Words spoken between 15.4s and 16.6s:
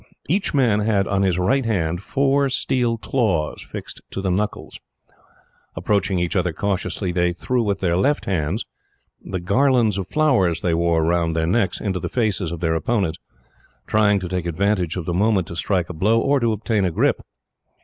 to strike a blow, or to